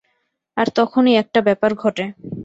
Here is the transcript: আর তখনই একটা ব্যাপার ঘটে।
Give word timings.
আর 0.57 0.67
তখনই 0.75 1.13
একটা 1.13 1.39
ব্যাপার 1.41 1.71
ঘটে। 1.75 2.05